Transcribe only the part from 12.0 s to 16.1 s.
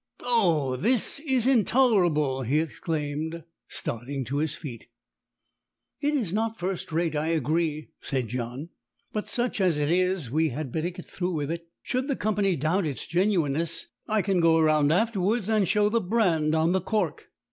the company doubt its genuineness, I can go around afterwards and show the